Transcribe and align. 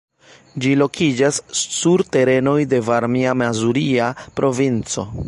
Ĝi 0.63 0.71
lokiĝas 0.81 1.37
sur 1.59 2.03
terenoj 2.17 2.57
de 2.73 2.81
Varmia-Mazuria 2.89 4.13
Provinco. 4.41 5.11